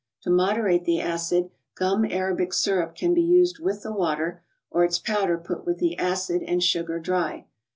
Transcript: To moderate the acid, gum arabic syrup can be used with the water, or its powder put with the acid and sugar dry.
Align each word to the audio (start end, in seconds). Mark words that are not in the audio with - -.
To 0.23 0.31
moderate 0.31 0.85
the 0.85 0.99
acid, 0.99 1.51
gum 1.75 2.05
arabic 2.05 2.53
syrup 2.53 2.95
can 2.95 3.13
be 3.13 3.21
used 3.21 3.59
with 3.59 3.83
the 3.83 3.93
water, 3.93 4.41
or 4.71 4.83
its 4.83 4.97
powder 4.97 5.37
put 5.37 5.63
with 5.63 5.77
the 5.77 5.95
acid 5.99 6.41
and 6.41 6.63
sugar 6.63 6.97
dry. 6.97 7.45